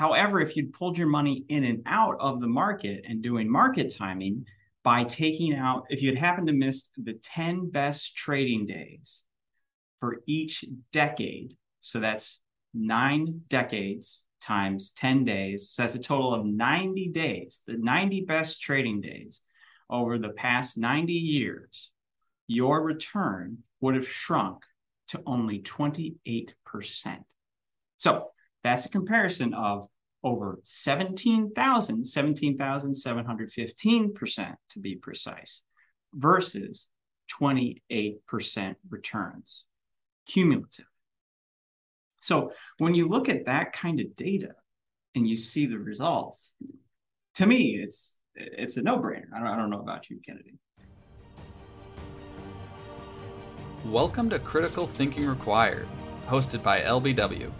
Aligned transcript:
However, 0.00 0.40
if 0.40 0.56
you'd 0.56 0.72
pulled 0.72 0.96
your 0.96 1.08
money 1.08 1.44
in 1.50 1.62
and 1.62 1.82
out 1.84 2.16
of 2.20 2.40
the 2.40 2.46
market 2.46 3.04
and 3.06 3.22
doing 3.22 3.52
market 3.52 3.94
timing 3.94 4.46
by 4.82 5.04
taking 5.04 5.54
out, 5.54 5.84
if 5.90 6.00
you'd 6.00 6.16
happened 6.16 6.46
to 6.46 6.54
miss 6.54 6.88
the 6.96 7.20
10 7.22 7.68
best 7.68 8.16
trading 8.16 8.64
days 8.64 9.22
for 9.98 10.22
each 10.26 10.64
decade, 10.90 11.58
so 11.82 12.00
that's 12.00 12.40
nine 12.72 13.42
decades 13.48 14.22
times 14.40 14.92
10 14.92 15.26
days. 15.26 15.68
So 15.72 15.82
that's 15.82 15.96
a 15.96 15.98
total 15.98 16.32
of 16.32 16.46
90 16.46 17.08
days, 17.08 17.60
the 17.66 17.76
90 17.76 18.24
best 18.24 18.62
trading 18.62 19.02
days 19.02 19.42
over 19.90 20.16
the 20.16 20.30
past 20.30 20.78
90 20.78 21.12
years, 21.12 21.90
your 22.46 22.82
return 22.82 23.58
would 23.82 23.96
have 23.96 24.08
shrunk 24.08 24.62
to 25.08 25.22
only 25.26 25.60
28%. 25.60 26.16
So 27.98 28.30
that's 28.62 28.86
a 28.86 28.90
comparison 28.90 29.54
of 29.54 29.86
over 30.22 30.60
17,000, 30.64 32.04
17,715% 32.04 34.54
to 34.68 34.78
be 34.78 34.96
precise, 34.96 35.62
versus 36.14 36.88
28% 37.40 38.74
returns 38.90 39.64
cumulative. 40.26 40.84
So 42.20 42.52
when 42.78 42.94
you 42.94 43.08
look 43.08 43.30
at 43.30 43.46
that 43.46 43.72
kind 43.72 43.98
of 44.00 44.14
data 44.14 44.50
and 45.14 45.26
you 45.26 45.36
see 45.36 45.64
the 45.66 45.78
results, 45.78 46.52
to 47.36 47.46
me, 47.46 47.76
it's 47.76 48.16
it's 48.34 48.76
a 48.76 48.82
no-brainer. 48.82 49.32
I 49.34 49.38
don't, 49.38 49.48
I 49.48 49.56
don't 49.56 49.70
know 49.70 49.80
about 49.80 50.10
you, 50.10 50.20
Kennedy. 50.24 50.54
Welcome 53.84 54.30
to 54.30 54.38
Critical 54.38 54.86
Thinking 54.86 55.26
Required, 55.26 55.88
hosted 56.28 56.62
by 56.62 56.82
LBW. 56.82 57.50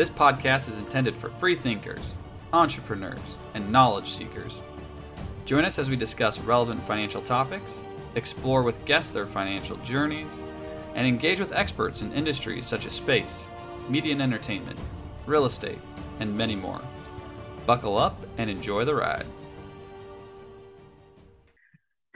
This 0.00 0.08
podcast 0.08 0.70
is 0.70 0.78
intended 0.78 1.14
for 1.14 1.28
free 1.28 1.54
thinkers, 1.54 2.14
entrepreneurs, 2.54 3.36
and 3.52 3.70
knowledge 3.70 4.08
seekers. 4.08 4.62
Join 5.44 5.66
us 5.66 5.78
as 5.78 5.90
we 5.90 5.96
discuss 5.96 6.40
relevant 6.40 6.82
financial 6.82 7.20
topics, 7.20 7.74
explore 8.14 8.62
with 8.62 8.82
guests 8.86 9.12
their 9.12 9.26
financial 9.26 9.76
journeys, 9.84 10.32
and 10.94 11.06
engage 11.06 11.38
with 11.38 11.52
experts 11.52 12.00
in 12.00 12.14
industries 12.14 12.64
such 12.64 12.86
as 12.86 12.94
space, 12.94 13.46
media 13.90 14.12
and 14.12 14.22
entertainment, 14.22 14.78
real 15.26 15.44
estate, 15.44 15.82
and 16.18 16.34
many 16.34 16.56
more. 16.56 16.80
Buckle 17.66 17.98
up 17.98 18.16
and 18.38 18.48
enjoy 18.48 18.86
the 18.86 18.94
ride. 18.94 19.26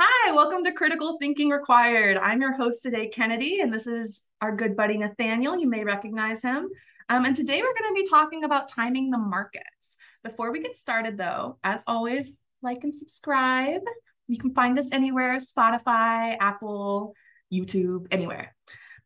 Hi, 0.00 0.32
welcome 0.32 0.64
to 0.64 0.72
Critical 0.72 1.18
Thinking 1.20 1.50
Required. 1.50 2.16
I'm 2.16 2.40
your 2.40 2.54
host 2.54 2.82
today, 2.82 3.08
Kennedy, 3.08 3.60
and 3.60 3.70
this 3.70 3.86
is 3.86 4.22
our 4.40 4.56
good 4.56 4.74
buddy 4.74 4.96
Nathaniel. 4.96 5.58
You 5.58 5.68
may 5.68 5.84
recognize 5.84 6.40
him. 6.40 6.70
Um, 7.08 7.24
and 7.26 7.36
today 7.36 7.60
we're 7.60 7.74
going 7.74 7.94
to 7.94 8.02
be 8.02 8.08
talking 8.08 8.44
about 8.44 8.68
timing 8.68 9.10
the 9.10 9.18
markets. 9.18 9.96
Before 10.22 10.50
we 10.50 10.60
get 10.60 10.76
started, 10.76 11.18
though, 11.18 11.58
as 11.62 11.82
always, 11.86 12.32
like 12.62 12.82
and 12.82 12.94
subscribe. 12.94 13.82
You 14.26 14.38
can 14.38 14.54
find 14.54 14.78
us 14.78 14.90
anywhere 14.90 15.36
Spotify, 15.36 16.36
Apple, 16.40 17.14
YouTube, 17.52 18.06
anywhere. 18.10 18.54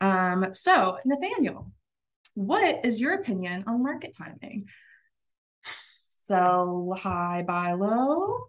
Um, 0.00 0.48
so, 0.52 0.98
Nathaniel, 1.04 1.72
what 2.34 2.84
is 2.84 3.00
your 3.00 3.14
opinion 3.14 3.64
on 3.66 3.82
market 3.82 4.14
timing? 4.16 4.66
Sell 5.72 6.94
high, 6.96 7.42
buy 7.44 7.72
low. 7.72 8.46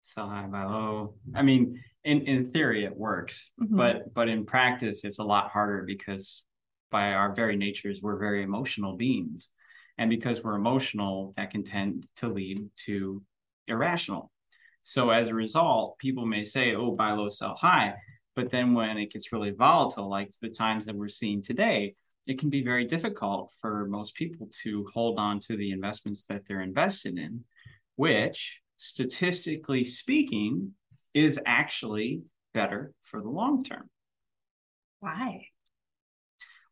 Sell 0.00 0.28
high, 0.28 0.46
buy 0.46 0.64
low. 0.64 1.14
I 1.36 1.42
mean, 1.42 1.84
in 2.02 2.22
in 2.22 2.44
theory, 2.44 2.84
it 2.84 2.96
works, 2.96 3.48
mm-hmm. 3.62 3.76
but 3.76 4.12
but 4.12 4.28
in 4.28 4.44
practice, 4.44 5.04
it's 5.04 5.20
a 5.20 5.24
lot 5.24 5.50
harder 5.50 5.84
because 5.86 6.42
by 6.94 7.12
our 7.12 7.34
very 7.34 7.56
natures, 7.56 8.00
we're 8.00 8.24
very 8.28 8.44
emotional 8.44 8.96
beings, 8.96 9.50
and 9.98 10.08
because 10.08 10.44
we're 10.44 10.54
emotional, 10.54 11.34
that 11.36 11.50
can 11.50 11.64
tend 11.64 12.06
to 12.14 12.28
lead 12.28 12.58
to 12.86 13.20
irrational. 13.66 14.30
So 14.82 15.10
as 15.10 15.26
a 15.26 15.34
result, 15.34 15.98
people 15.98 16.24
may 16.24 16.44
say, 16.44 16.76
"Oh, 16.76 16.92
buy 16.92 17.10
low, 17.12 17.30
sell 17.30 17.56
high," 17.56 17.96
but 18.36 18.48
then 18.50 18.74
when 18.74 18.96
it 18.96 19.10
gets 19.12 19.32
really 19.32 19.50
volatile, 19.50 20.08
like 20.08 20.30
the 20.40 20.50
times 20.50 20.86
that 20.86 20.94
we're 20.94 21.18
seeing 21.20 21.42
today, 21.42 21.96
it 22.30 22.38
can 22.38 22.48
be 22.48 22.62
very 22.62 22.84
difficult 22.94 23.52
for 23.60 23.88
most 23.88 24.14
people 24.14 24.48
to 24.62 24.86
hold 24.94 25.18
on 25.18 25.40
to 25.46 25.56
the 25.56 25.72
investments 25.72 26.22
that 26.26 26.42
they're 26.46 26.68
invested 26.72 27.18
in, 27.18 27.44
which 27.96 28.60
statistically 28.76 29.82
speaking 29.82 30.74
is 31.12 31.40
actually 31.44 32.22
better 32.52 32.94
for 33.02 33.20
the 33.20 33.34
long 33.40 33.64
term. 33.64 33.90
Why? 35.00 35.53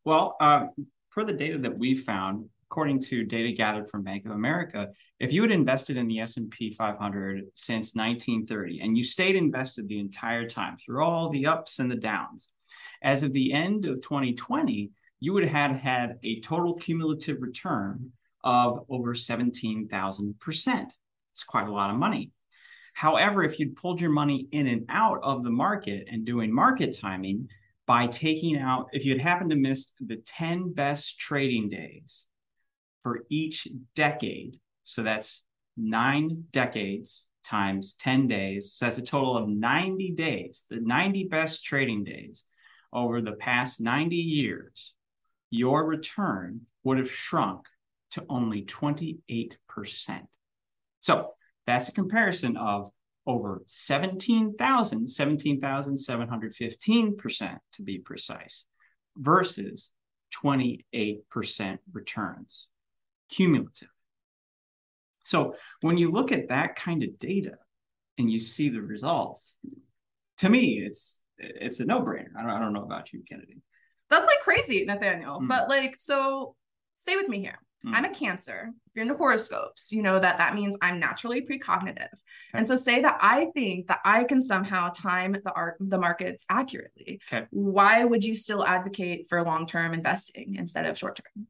Well, 0.05 0.35
uh, 0.39 0.67
for 1.09 1.23
the 1.23 1.33
data 1.33 1.57
that 1.59 1.77
we 1.77 1.95
found, 1.95 2.49
according 2.69 2.99
to 2.99 3.23
data 3.23 3.51
gathered 3.51 3.89
from 3.89 4.03
Bank 4.03 4.25
of 4.25 4.31
America, 4.31 4.89
if 5.19 5.31
you 5.31 5.43
had 5.43 5.51
invested 5.51 5.95
in 5.95 6.07
the 6.07 6.19
S&P 6.19 6.73
500 6.73 7.45
since 7.53 7.95
1930 7.95 8.81
and 8.81 8.97
you 8.97 9.03
stayed 9.03 9.35
invested 9.35 9.87
the 9.87 9.99
entire 9.99 10.47
time 10.47 10.75
through 10.77 11.03
all 11.03 11.29
the 11.29 11.45
ups 11.45 11.79
and 11.79 11.89
the 11.89 11.95
downs, 11.95 12.49
as 13.01 13.23
of 13.23 13.31
the 13.31 13.53
end 13.53 13.85
of 13.85 14.01
2020, 14.01 14.91
you 15.19 15.33
would 15.33 15.47
have 15.47 15.75
had 15.77 16.17
a 16.23 16.41
total 16.41 16.73
cumulative 16.73 17.41
return 17.41 18.11
of 18.43 18.85
over 18.89 19.13
17,000%. 19.13 20.85
It's 21.31 21.43
quite 21.45 21.67
a 21.67 21.71
lot 21.71 21.91
of 21.91 21.95
money. 21.95 22.31
However, 22.93 23.43
if 23.43 23.59
you'd 23.59 23.75
pulled 23.75 24.01
your 24.01 24.11
money 24.11 24.47
in 24.51 24.67
and 24.67 24.85
out 24.89 25.19
of 25.23 25.43
the 25.43 25.49
market 25.49 26.07
and 26.11 26.25
doing 26.25 26.53
market 26.53 26.97
timing 26.99 27.47
by 27.85 28.07
taking 28.07 28.57
out, 28.57 28.87
if 28.93 29.05
you 29.05 29.11
had 29.13 29.21
happened 29.21 29.49
to 29.49 29.55
miss 29.55 29.93
the 29.99 30.17
10 30.17 30.73
best 30.73 31.19
trading 31.19 31.69
days 31.69 32.25
for 33.03 33.25
each 33.29 33.67
decade, 33.95 34.59
so 34.83 35.03
that's 35.03 35.43
nine 35.75 36.45
decades 36.51 37.25
times 37.43 37.95
10 37.99 38.27
days, 38.27 38.73
so 38.73 38.85
that's 38.85 38.97
a 38.97 39.01
total 39.01 39.35
of 39.35 39.49
90 39.49 40.11
days, 40.11 40.65
the 40.69 40.79
90 40.79 41.27
best 41.27 41.63
trading 41.63 42.03
days 42.03 42.45
over 42.93 43.21
the 43.21 43.33
past 43.33 43.81
90 43.81 44.15
years, 44.15 44.93
your 45.49 45.85
return 45.85 46.61
would 46.83 46.97
have 46.97 47.11
shrunk 47.11 47.65
to 48.11 48.25
only 48.29 48.63
28%. 48.63 49.19
So 51.01 51.33
that's 51.65 51.89
a 51.89 51.93
comparison 51.93 52.55
of 52.55 52.89
over 53.25 53.63
17,000, 53.67 55.07
17,715% 55.07 57.57
to 57.73 57.81
be 57.81 57.99
precise, 57.99 58.65
versus 59.17 59.91
28% 60.43 61.77
returns 61.91 62.67
cumulative. 63.29 63.89
So 65.23 65.55
when 65.81 65.97
you 65.97 66.11
look 66.11 66.31
at 66.31 66.49
that 66.49 66.75
kind 66.75 67.03
of 67.03 67.17
data 67.17 67.53
and 68.17 68.29
you 68.29 68.39
see 68.39 68.69
the 68.69 68.81
results, 68.81 69.55
to 70.39 70.49
me, 70.49 70.79
it's 70.79 71.19
it's 71.37 71.79
a 71.79 71.85
no-brainer. 71.85 72.35
I 72.37 72.41
don't, 72.41 72.51
I 72.51 72.59
don't 72.59 72.73
know 72.73 72.83
about 72.83 73.13
you, 73.13 73.23
Kennedy. 73.27 73.61
That's 74.09 74.25
like 74.25 74.41
crazy, 74.43 74.85
Nathaniel. 74.85 75.41
Mm. 75.41 75.47
But 75.47 75.69
like, 75.69 75.95
so 75.99 76.55
stay 76.95 77.15
with 77.15 77.27
me 77.27 77.39
here. 77.39 77.59
Mm. 77.85 77.93
I'm 77.93 78.05
a 78.05 78.09
Cancer. 78.09 78.71
If 78.87 78.95
you're 78.95 79.03
into 79.03 79.15
horoscopes, 79.15 79.91
you 79.91 80.01
know 80.01 80.19
that 80.19 80.37
that 80.37 80.55
means 80.55 80.77
I'm 80.81 80.99
naturally 80.99 81.41
precognitive. 81.41 81.97
Okay. 81.97 82.53
And 82.53 82.67
so, 82.67 82.75
say 82.75 83.01
that 83.01 83.17
I 83.21 83.47
think 83.53 83.87
that 83.87 83.99
I 84.05 84.23
can 84.23 84.41
somehow 84.41 84.89
time 84.89 85.33
the 85.43 85.51
art 85.53 85.77
the 85.79 85.97
markets 85.97 86.45
accurately. 86.49 87.19
Okay. 87.31 87.47
Why 87.51 88.03
would 88.03 88.23
you 88.23 88.35
still 88.35 88.65
advocate 88.65 89.27
for 89.29 89.41
long 89.43 89.65
term 89.65 89.93
investing 89.93 90.55
instead 90.55 90.85
of 90.85 90.97
short 90.97 91.17
term? 91.17 91.47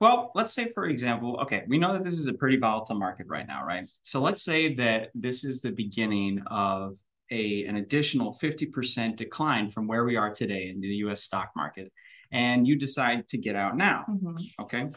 Well, 0.00 0.32
let's 0.34 0.52
say, 0.52 0.68
for 0.68 0.86
example, 0.86 1.38
okay, 1.42 1.62
we 1.68 1.78
know 1.78 1.92
that 1.92 2.02
this 2.02 2.18
is 2.18 2.26
a 2.26 2.32
pretty 2.32 2.56
volatile 2.56 2.96
market 2.96 3.28
right 3.28 3.46
now, 3.46 3.64
right? 3.64 3.88
So 4.02 4.20
let's 4.20 4.42
say 4.42 4.74
that 4.74 5.10
this 5.14 5.44
is 5.44 5.60
the 5.60 5.70
beginning 5.70 6.42
of 6.48 6.96
a, 7.30 7.64
an 7.66 7.76
additional 7.76 8.36
50% 8.42 9.14
decline 9.14 9.70
from 9.70 9.86
where 9.86 10.04
we 10.04 10.16
are 10.16 10.34
today 10.34 10.70
in 10.70 10.80
the 10.80 10.88
US 11.06 11.22
stock 11.22 11.50
market, 11.54 11.92
and 12.32 12.66
you 12.66 12.74
decide 12.74 13.28
to 13.28 13.38
get 13.38 13.54
out 13.54 13.76
now. 13.76 14.04
Mm-hmm. 14.10 14.62
Okay. 14.62 14.88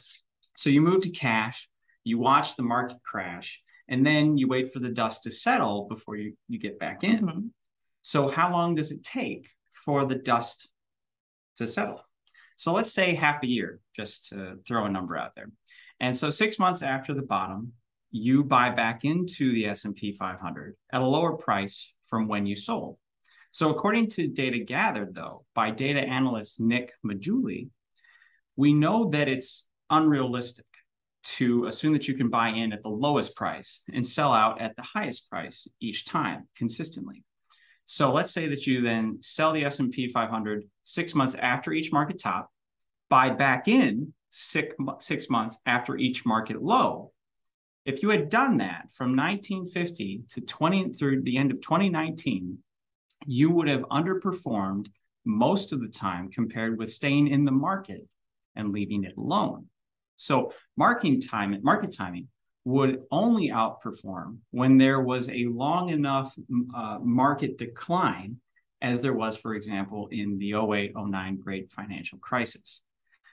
So 0.55 0.69
you 0.69 0.81
move 0.81 1.01
to 1.03 1.09
cash, 1.09 1.69
you 2.03 2.17
watch 2.17 2.55
the 2.55 2.63
market 2.63 2.97
crash, 3.03 3.61
and 3.87 4.05
then 4.05 4.37
you 4.37 4.47
wait 4.47 4.73
for 4.73 4.79
the 4.79 4.89
dust 4.89 5.23
to 5.23 5.31
settle 5.31 5.87
before 5.87 6.15
you, 6.15 6.35
you 6.47 6.59
get 6.59 6.79
back 6.79 7.03
in. 7.03 7.19
Mm-hmm. 7.19 7.47
So, 8.01 8.29
how 8.29 8.51
long 8.51 8.75
does 8.75 8.91
it 8.91 9.03
take 9.03 9.49
for 9.73 10.05
the 10.05 10.15
dust 10.15 10.69
to 11.57 11.67
settle? 11.67 12.03
So, 12.57 12.73
let's 12.73 12.93
say 12.93 13.15
half 13.15 13.43
a 13.43 13.47
year, 13.47 13.79
just 13.95 14.29
to 14.29 14.57
throw 14.67 14.85
a 14.85 14.89
number 14.89 15.17
out 15.17 15.35
there. 15.35 15.49
And 15.99 16.15
so, 16.15 16.29
six 16.29 16.57
months 16.57 16.81
after 16.81 17.13
the 17.13 17.21
bottom, 17.21 17.73
you 18.11 18.43
buy 18.43 18.69
back 18.69 19.03
into 19.03 19.51
the 19.51 19.67
S&P 19.67 20.13
500 20.13 20.75
at 20.93 21.01
a 21.01 21.05
lower 21.05 21.33
price 21.33 21.91
from 22.07 22.27
when 22.27 22.45
you 22.45 22.55
sold. 22.55 22.97
So 23.51 23.69
according 23.69 24.07
to 24.11 24.27
data 24.27 24.59
gathered, 24.59 25.15
though, 25.15 25.45
by 25.53 25.71
data 25.71 26.01
analyst 26.01 26.59
Nick 26.59 26.93
Maggiulli, 27.05 27.69
we 28.55 28.73
know 28.73 29.09
that 29.11 29.27
it's 29.27 29.67
unrealistic 29.89 30.65
to 31.23 31.65
assume 31.65 31.93
that 31.93 32.07
you 32.07 32.13
can 32.13 32.29
buy 32.29 32.49
in 32.49 32.71
at 32.71 32.83
the 32.83 32.89
lowest 32.89 33.35
price 33.35 33.81
and 33.91 34.05
sell 34.05 34.31
out 34.31 34.61
at 34.61 34.75
the 34.75 34.83
highest 34.83 35.29
price 35.29 35.67
each 35.79 36.05
time 36.05 36.47
consistently. 36.55 37.23
So 37.87 38.11
let's 38.11 38.31
say 38.31 38.47
that 38.47 38.65
you 38.65 38.81
then 38.81 39.17
sell 39.21 39.51
the 39.51 39.65
S&P 39.65 40.07
500 40.09 40.63
six 40.83 41.15
months 41.15 41.35
after 41.35 41.73
each 41.73 41.91
market 41.91 42.19
top, 42.19 42.49
buy 43.09 43.29
back 43.29 43.67
in 43.67 44.13
six, 44.29 44.75
six 44.99 45.29
months 45.29 45.57
after 45.65 45.97
each 45.97 46.25
market 46.25 46.61
low. 46.61 47.11
If 47.85 48.01
you 48.01 48.09
had 48.09 48.29
done 48.29 48.57
that 48.57 48.91
from 48.91 49.15
1950 49.15 50.23
to 50.29 50.41
20 50.41 50.93
through 50.93 51.21
the 51.21 51.37
end 51.37 51.51
of 51.51 51.61
2019, 51.61 52.57
you 53.27 53.51
would 53.51 53.67
have 53.67 53.81
underperformed 53.83 54.87
most 55.23 55.73
of 55.73 55.81
the 55.81 55.87
time 55.87 56.29
compared 56.29 56.77
with 56.77 56.91
staying 56.91 57.27
in 57.27 57.45
the 57.45 57.51
market 57.51 58.07
and 58.55 58.71
leaving 58.71 59.03
it 59.03 59.17
alone. 59.17 59.67
So 60.17 60.53
marketing 60.77 61.21
time, 61.21 61.57
market 61.61 61.93
timing 61.95 62.27
would 62.65 63.03
only 63.11 63.49
outperform 63.49 64.37
when 64.51 64.77
there 64.77 64.99
was 64.99 65.29
a 65.29 65.45
long 65.45 65.89
enough 65.89 66.35
uh, 66.75 66.99
market 67.01 67.57
decline 67.57 68.37
as 68.81 69.01
there 69.01 69.13
was, 69.13 69.37
for 69.37 69.53
example, 69.53 70.07
in 70.11 70.37
the 70.37 70.53
08 70.53 70.93
09 70.95 71.37
great 71.37 71.71
financial 71.71 72.17
crisis. 72.17 72.81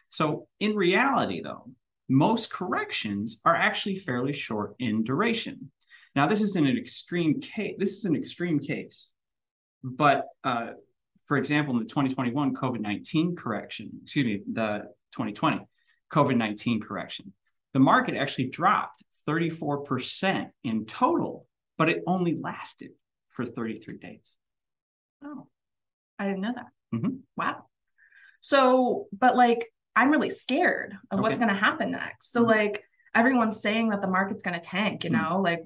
So, 0.08 0.46
in 0.61 0.76
reality, 0.76 1.40
though, 1.43 1.70
most 2.08 2.52
corrections 2.52 3.40
are 3.44 3.56
actually 3.56 3.96
fairly 3.96 4.34
short 4.34 4.75
in 4.79 5.02
duration. 5.02 5.70
Now, 6.14 6.26
this 6.26 6.43
is 6.43 6.56
an 6.56 6.67
extreme 6.67 7.40
case. 7.40 7.75
This 7.79 7.96
is 7.96 8.05
an 8.05 8.14
extreme 8.14 8.58
case, 8.58 9.08
but 9.82 10.26
uh, 10.44 10.73
for 11.26 11.38
example, 11.38 11.75
in 11.75 11.81
the 11.81 11.88
2021 11.88 12.55
COVID 12.55 12.81
19 12.81 13.34
correction, 13.34 13.90
excuse 14.02 14.26
me, 14.26 14.43
the 14.52 14.84
2020 15.12 15.61
COVID 16.12 16.36
19 16.36 16.80
correction, 16.80 17.32
the 17.72 17.80
market 17.80 18.14
actually 18.16 18.48
dropped 18.48 19.02
34% 19.26 20.50
in 20.64 20.84
total, 20.84 21.46
but 21.78 21.88
it 21.88 22.02
only 22.06 22.36
lasted 22.36 22.90
for 23.30 23.44
33 23.44 23.98
days. 23.98 24.34
Oh, 25.24 25.46
I 26.18 26.26
didn't 26.26 26.42
know 26.42 26.54
that. 26.54 26.66
Mm-hmm. 26.94 27.16
Wow. 27.36 27.64
So, 28.40 29.06
but 29.16 29.36
like, 29.36 29.72
I'm 29.94 30.10
really 30.10 30.30
scared 30.30 30.94
of 31.10 31.18
okay. 31.18 31.22
what's 31.22 31.38
going 31.38 31.48
to 31.48 31.54
happen 31.54 31.92
next. 31.92 32.32
So, 32.32 32.40
mm-hmm. 32.40 32.50
like, 32.50 32.84
everyone's 33.14 33.60
saying 33.60 33.90
that 33.90 34.00
the 34.00 34.08
market's 34.08 34.42
going 34.42 34.58
to 34.58 34.66
tank, 34.66 35.04
you 35.04 35.10
mm-hmm. 35.10 35.34
know, 35.34 35.40
like, 35.40 35.62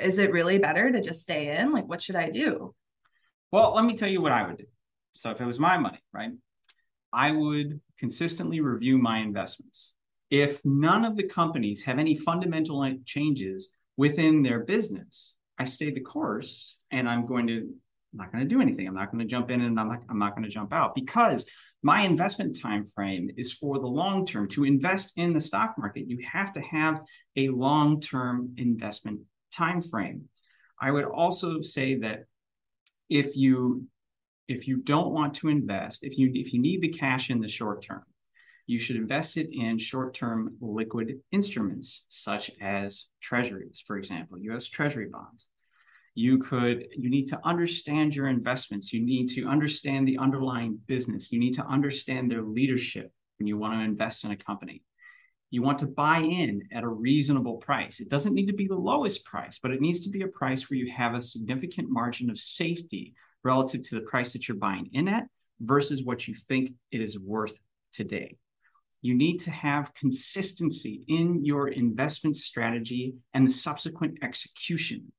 is 0.00 0.18
it 0.18 0.32
really 0.32 0.58
better 0.58 0.90
to 0.90 1.00
just 1.00 1.22
stay 1.22 1.56
in? 1.56 1.72
Like, 1.72 1.86
what 1.86 2.00
should 2.00 2.16
I 2.16 2.30
do? 2.30 2.74
Well, 3.50 3.74
let 3.74 3.84
me 3.84 3.94
tell 3.96 4.08
you 4.08 4.22
what 4.22 4.32
I 4.32 4.46
would 4.46 4.56
do. 4.56 4.64
So, 5.14 5.30
if 5.30 5.40
it 5.40 5.46
was 5.46 5.58
my 5.58 5.76
money, 5.76 6.00
right, 6.12 6.30
I 7.12 7.32
would 7.32 7.80
consistently 8.02 8.60
review 8.60 8.98
my 8.98 9.18
investments. 9.18 9.92
If 10.28 10.60
none 10.64 11.04
of 11.04 11.16
the 11.16 11.22
companies 11.22 11.84
have 11.84 12.00
any 12.00 12.16
fundamental 12.16 12.92
changes 13.04 13.68
within 13.96 14.42
their 14.42 14.58
business, 14.64 15.34
I 15.56 15.66
stay 15.66 15.92
the 15.92 16.00
course 16.00 16.76
and 16.90 17.08
I'm 17.08 17.26
going 17.26 17.46
to 17.46 17.58
I'm 18.12 18.18
not 18.18 18.32
going 18.32 18.42
to 18.42 18.54
do 18.54 18.60
anything. 18.60 18.88
I'm 18.88 18.94
not 18.94 19.12
going 19.12 19.20
to 19.20 19.30
jump 19.34 19.52
in 19.52 19.60
and 19.60 19.78
I'm 19.78 19.88
not, 19.88 20.02
I'm 20.10 20.18
not 20.18 20.34
going 20.34 20.42
to 20.42 20.50
jump 20.50 20.72
out 20.72 20.96
because 20.96 21.46
my 21.84 22.02
investment 22.02 22.58
time 22.60 22.86
frame 22.86 23.30
is 23.36 23.52
for 23.52 23.78
the 23.78 23.86
long 23.86 24.26
term. 24.26 24.48
To 24.48 24.64
invest 24.64 25.12
in 25.16 25.32
the 25.32 25.40
stock 25.40 25.76
market, 25.78 26.08
you 26.08 26.18
have 26.30 26.52
to 26.54 26.60
have 26.60 27.02
a 27.36 27.50
long-term 27.50 28.54
investment 28.56 29.20
time 29.54 29.80
frame. 29.80 30.24
I 30.80 30.90
would 30.90 31.04
also 31.04 31.60
say 31.60 31.94
that 32.00 32.24
if 33.08 33.36
you 33.36 33.86
if 34.52 34.68
you 34.68 34.76
don't 34.76 35.12
want 35.12 35.34
to 35.34 35.48
invest, 35.48 36.00
if 36.02 36.18
you 36.18 36.30
if 36.34 36.52
you 36.52 36.60
need 36.60 36.82
the 36.82 36.88
cash 36.88 37.30
in 37.30 37.40
the 37.40 37.48
short 37.48 37.82
term, 37.82 38.04
you 38.66 38.78
should 38.78 38.96
invest 38.96 39.36
it 39.36 39.50
in 39.52 39.78
short-term 39.78 40.56
liquid 40.60 41.20
instruments 41.30 42.04
such 42.08 42.50
as 42.60 43.06
treasuries, 43.20 43.82
for 43.84 43.96
example, 43.96 44.38
US 44.38 44.68
treasury 44.68 45.08
bonds. 45.10 45.46
You 46.14 46.38
could 46.38 46.86
you 46.96 47.08
need 47.10 47.26
to 47.28 47.40
understand 47.44 48.14
your 48.14 48.28
investments. 48.28 48.92
You 48.92 49.04
need 49.04 49.28
to 49.30 49.46
understand 49.46 50.06
the 50.06 50.18
underlying 50.18 50.78
business. 50.86 51.32
You 51.32 51.40
need 51.40 51.54
to 51.54 51.64
understand 51.64 52.30
their 52.30 52.42
leadership 52.42 53.10
when 53.38 53.46
you 53.46 53.56
want 53.56 53.74
to 53.74 53.84
invest 53.84 54.24
in 54.24 54.30
a 54.30 54.36
company. 54.36 54.82
You 55.50 55.62
want 55.62 55.80
to 55.80 55.86
buy 55.86 56.18
in 56.18 56.62
at 56.72 56.84
a 56.84 56.88
reasonable 56.88 57.56
price. 57.56 58.00
It 58.00 58.08
doesn't 58.08 58.34
need 58.34 58.46
to 58.46 58.54
be 58.54 58.68
the 58.68 58.74
lowest 58.74 59.24
price 59.24 59.58
but 59.62 59.72
it 59.72 59.80
needs 59.80 60.00
to 60.00 60.10
be 60.10 60.22
a 60.22 60.28
price 60.28 60.68
where 60.68 60.78
you 60.78 60.90
have 60.92 61.14
a 61.14 61.20
significant 61.20 61.88
margin 61.90 62.30
of 62.30 62.38
safety 62.38 63.14
relative 63.44 63.82
to 63.82 63.94
the 63.94 64.02
price 64.02 64.32
that 64.32 64.48
you're 64.48 64.56
buying 64.56 64.88
in 64.92 65.08
at 65.08 65.26
versus 65.60 66.02
what 66.02 66.26
you 66.26 66.34
think 66.34 66.70
it 66.90 67.00
is 67.00 67.18
worth 67.18 67.56
today 67.92 68.36
you 69.00 69.14
need 69.14 69.38
to 69.38 69.50
have 69.50 69.94
consistency 69.94 71.04
in 71.08 71.44
your 71.44 71.68
investment 71.68 72.36
strategy 72.36 73.14
and 73.34 73.46
the 73.46 73.52
subsequent 73.52 74.18
execution 74.22 75.12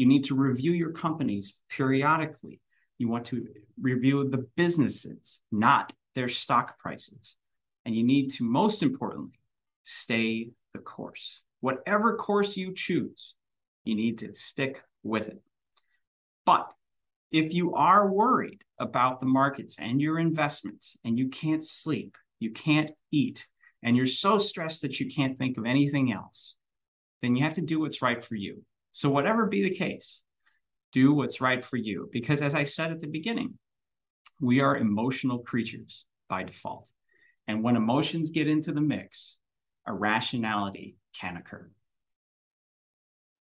you 0.00 0.06
need 0.06 0.24
to 0.24 0.34
review 0.34 0.72
your 0.72 0.92
companies 0.92 1.58
periodically. 1.68 2.58
You 2.96 3.08
want 3.08 3.26
to 3.26 3.46
review 3.78 4.30
the 4.30 4.46
businesses, 4.56 5.40
not 5.52 5.92
their 6.14 6.30
stock 6.30 6.78
prices. 6.78 7.36
And 7.84 7.94
you 7.94 8.02
need 8.02 8.30
to, 8.30 8.44
most 8.44 8.82
importantly, 8.82 9.38
stay 9.82 10.52
the 10.72 10.78
course. 10.78 11.42
Whatever 11.60 12.16
course 12.16 12.56
you 12.56 12.72
choose, 12.74 13.34
you 13.84 13.94
need 13.94 14.16
to 14.20 14.32
stick 14.32 14.82
with 15.02 15.28
it. 15.28 15.42
But 16.46 16.66
if 17.30 17.54
you 17.54 17.74
are 17.74 18.10
worried 18.10 18.62
about 18.78 19.20
the 19.20 19.26
markets 19.26 19.76
and 19.78 20.00
your 20.00 20.18
investments 20.18 20.96
and 21.04 21.18
you 21.18 21.28
can't 21.28 21.64
sleep, 21.64 22.16
you 22.38 22.50
can't 22.50 22.90
eat, 23.12 23.46
and 23.82 23.96
you're 23.96 24.06
so 24.06 24.38
stressed 24.38 24.82
that 24.82 24.98
you 25.00 25.10
can't 25.10 25.38
think 25.38 25.56
of 25.56 25.66
anything 25.66 26.12
else, 26.12 26.54
then 27.22 27.36
you 27.36 27.44
have 27.44 27.54
to 27.54 27.60
do 27.60 27.80
what's 27.80 28.02
right 28.02 28.24
for 28.24 28.34
you. 28.34 28.64
So, 28.92 29.10
whatever 29.10 29.46
be 29.46 29.62
the 29.62 29.74
case, 29.74 30.20
do 30.92 31.12
what's 31.12 31.40
right 31.40 31.64
for 31.64 31.76
you. 31.76 32.08
Because 32.12 32.42
as 32.42 32.54
I 32.54 32.64
said 32.64 32.90
at 32.90 33.00
the 33.00 33.06
beginning, 33.06 33.58
we 34.40 34.60
are 34.60 34.76
emotional 34.76 35.38
creatures 35.38 36.04
by 36.28 36.42
default. 36.42 36.90
And 37.46 37.62
when 37.62 37.76
emotions 37.76 38.30
get 38.30 38.48
into 38.48 38.72
the 38.72 38.80
mix, 38.80 39.38
irrationality 39.86 40.96
can 41.14 41.36
occur. 41.36 41.70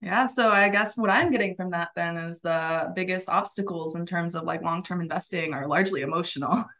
Yeah. 0.03 0.25
So 0.25 0.49
I 0.49 0.67
guess 0.67 0.97
what 0.97 1.09
I'm 1.09 1.31
getting 1.31 1.55
from 1.55 1.71
that 1.71 1.89
then 1.95 2.17
is 2.17 2.39
the 2.39 2.91
biggest 2.93 3.29
obstacles 3.29 3.95
in 3.95 4.05
terms 4.05 4.35
of 4.35 4.43
like 4.43 4.61
long 4.61 4.83
term 4.83 4.99
investing 5.01 5.53
are 5.53 5.67
largely 5.67 6.01
emotional. 6.01 6.65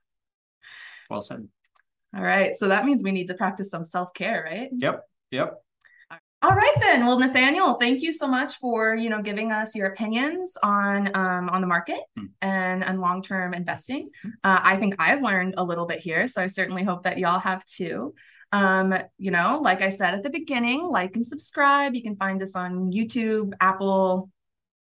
Well 1.10 1.22
said. 1.22 1.48
All 2.16 2.24
right. 2.24 2.56
So 2.56 2.70
that 2.70 2.86
means 2.86 3.04
we 3.04 3.12
need 3.12 3.28
to 3.28 3.34
practice 3.34 3.70
some 3.70 3.84
self 3.84 4.14
care, 4.14 4.48
right? 4.50 4.70
Yep. 4.72 5.04
Yep. 5.32 5.62
All 6.44 6.56
right 6.56 6.76
then. 6.82 7.06
Well, 7.06 7.20
Nathaniel, 7.20 7.76
thank 7.76 8.02
you 8.02 8.12
so 8.12 8.28
much 8.28 8.58
for 8.58 8.96
you 8.96 9.10
know 9.10 9.22
giving 9.22 9.52
us 9.52 9.76
your 9.76 9.88
opinions 9.88 10.58
on 10.64 11.16
um, 11.16 11.50
on 11.50 11.62
the 11.62 11.68
market 11.68 12.00
mm. 12.18 12.30
and 12.42 12.84
and 12.84 13.00
long 13.00 13.22
term 13.22 13.54
investing. 13.54 14.10
Hmm. 14.24 14.30
Uh, 14.44 14.60
I 14.62 14.76
think 14.78 14.96
I've 15.00 15.22
learned 15.22 15.56
a 15.58 15.64
little 15.64 15.86
bit 15.86 16.00
here, 16.00 16.28
so 16.28 16.42
I 16.42 16.48
certainly 16.48 16.84
hope 16.84 17.04
that 17.04 17.18
y'all 17.18 17.40
have 17.40 17.64
too. 17.64 18.14
Um, 18.54 18.94
you 19.18 19.32
know, 19.32 19.60
like 19.64 19.82
I 19.82 19.90
said 19.90 20.14
at 20.14 20.22
the 20.22 20.30
beginning, 20.30 20.84
like 20.88 21.16
and 21.16 21.26
subscribe. 21.26 21.96
You 21.96 22.04
can 22.04 22.16
find 22.16 22.42
us 22.42 22.56
on 22.56 22.92
YouTube, 22.92 23.54
Apple, 23.60 24.30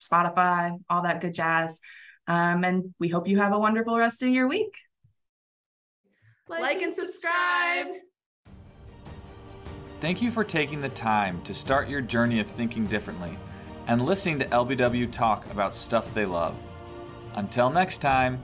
Spotify, 0.01 0.77
all 0.89 1.03
that 1.03 1.21
good 1.21 1.35
jazz. 1.35 1.79
Um, 2.27 2.63
and 2.63 2.95
we 2.99 3.09
hope 3.09 3.27
you 3.27 3.37
have 3.37 3.53
a 3.53 3.59
wonderful 3.59 3.95
rest 3.97 4.23
of 4.23 4.29
your 4.29 4.47
week. 4.47 4.75
Like, 6.47 6.61
like 6.61 6.81
and 6.81 6.95
subscribe. 6.95 7.87
Thank 9.99 10.21
you 10.21 10.31
for 10.31 10.43
taking 10.43 10.81
the 10.81 10.89
time 10.89 11.39
to 11.43 11.53
start 11.53 11.87
your 11.87 12.01
journey 12.01 12.39
of 12.39 12.47
thinking 12.47 12.87
differently 12.87 13.37
and 13.85 14.03
listening 14.03 14.39
to 14.39 14.45
LBW 14.45 15.11
talk 15.11 15.45
about 15.51 15.75
stuff 15.75 16.11
they 16.15 16.25
love. 16.25 16.59
Until 17.35 17.69
next 17.69 17.99
time. 17.99 18.41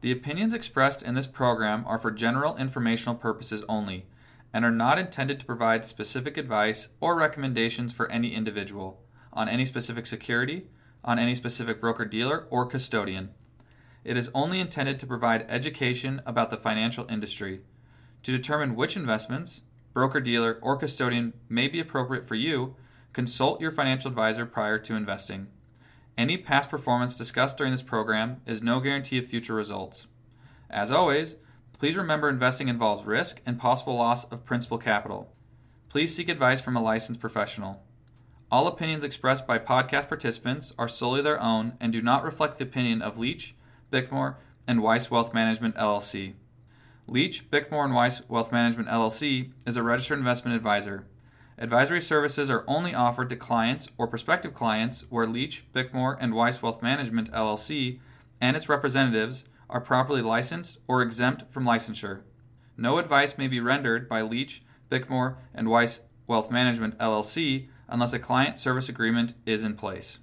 The 0.00 0.12
opinions 0.12 0.54
expressed 0.54 1.02
in 1.02 1.14
this 1.14 1.26
program 1.26 1.84
are 1.86 1.98
for 1.98 2.10
general 2.10 2.56
informational 2.56 3.14
purposes 3.14 3.62
only 3.68 4.06
and 4.52 4.64
are 4.64 4.70
not 4.70 4.98
intended 4.98 5.38
to 5.40 5.46
provide 5.46 5.84
specific 5.84 6.36
advice 6.36 6.88
or 7.00 7.16
recommendations 7.16 7.92
for 7.92 8.10
any 8.10 8.34
individual 8.34 9.02
on 9.32 9.48
any 9.48 9.64
specific 9.64 10.06
security, 10.06 10.66
on 11.04 11.18
any 11.18 11.34
specific 11.34 11.80
broker 11.80 12.04
dealer 12.04 12.46
or 12.50 12.66
custodian. 12.66 13.30
It 14.02 14.16
is 14.16 14.30
only 14.34 14.58
intended 14.58 14.98
to 14.98 15.06
provide 15.06 15.46
education 15.48 16.22
about 16.24 16.50
the 16.50 16.56
financial 16.56 17.06
industry. 17.08 17.60
To 18.22 18.32
determine 18.32 18.74
which 18.74 18.96
investments, 18.96 19.62
broker 19.92 20.20
dealer, 20.20 20.58
or 20.62 20.76
custodian 20.76 21.34
may 21.48 21.68
be 21.68 21.78
appropriate 21.78 22.26
for 22.26 22.34
you, 22.34 22.74
consult 23.12 23.60
your 23.60 23.70
financial 23.70 24.08
advisor 24.08 24.46
prior 24.46 24.78
to 24.78 24.94
investing. 24.94 25.48
Any 26.20 26.36
past 26.36 26.68
performance 26.68 27.16
discussed 27.16 27.56
during 27.56 27.72
this 27.72 27.80
program 27.80 28.42
is 28.44 28.60
no 28.60 28.78
guarantee 28.78 29.16
of 29.16 29.24
future 29.24 29.54
results. 29.54 30.06
As 30.68 30.92
always, 30.92 31.36
please 31.72 31.96
remember 31.96 32.28
investing 32.28 32.68
involves 32.68 33.06
risk 33.06 33.40
and 33.46 33.58
possible 33.58 33.96
loss 33.96 34.24
of 34.24 34.44
principal 34.44 34.76
capital. 34.76 35.32
Please 35.88 36.14
seek 36.14 36.28
advice 36.28 36.60
from 36.60 36.76
a 36.76 36.82
licensed 36.82 37.20
professional. 37.20 37.82
All 38.50 38.66
opinions 38.66 39.02
expressed 39.02 39.46
by 39.46 39.58
podcast 39.58 40.08
participants 40.08 40.74
are 40.78 40.88
solely 40.88 41.22
their 41.22 41.40
own 41.40 41.78
and 41.80 41.90
do 41.90 42.02
not 42.02 42.22
reflect 42.22 42.58
the 42.58 42.64
opinion 42.64 43.00
of 43.00 43.16
Leach, 43.16 43.54
Bickmore, 43.90 44.34
and 44.66 44.82
Weiss 44.82 45.10
Wealth 45.10 45.32
Management 45.32 45.74
LLC. 45.76 46.34
Leach, 47.06 47.50
Bickmore, 47.50 47.86
and 47.86 47.94
Weiss 47.94 48.28
Wealth 48.28 48.52
Management 48.52 48.90
LLC 48.90 49.52
is 49.66 49.78
a 49.78 49.82
registered 49.82 50.18
investment 50.18 50.54
advisor. 50.54 51.06
Advisory 51.62 52.00
services 52.00 52.48
are 52.48 52.64
only 52.66 52.94
offered 52.94 53.28
to 53.28 53.36
clients 53.36 53.86
or 53.98 54.06
prospective 54.06 54.54
clients 54.54 55.04
where 55.10 55.26
Leach, 55.26 55.70
Bickmore, 55.74 56.16
and 56.18 56.32
Weiss 56.32 56.62
Wealth 56.62 56.80
Management 56.80 57.30
LLC 57.32 58.00
and 58.40 58.56
its 58.56 58.70
representatives 58.70 59.44
are 59.68 59.80
properly 59.82 60.22
licensed 60.22 60.78
or 60.88 61.02
exempt 61.02 61.44
from 61.52 61.66
licensure. 61.66 62.22
no 62.78 62.96
advice 62.96 63.36
may 63.36 63.46
be 63.46 63.60
rendered 63.60 64.08
by 64.08 64.22
Leach, 64.22 64.62
Bickmore, 64.90 65.36
and 65.54 65.68
Weiss 65.68 66.00
Wealth 66.26 66.50
Management 66.50 66.96
LLC 66.96 67.68
unless 67.88 68.14
a 68.14 68.18
client 68.18 68.58
service 68.58 68.88
agreement 68.88 69.34
is 69.44 69.62
in 69.62 69.74
place. 69.74 70.18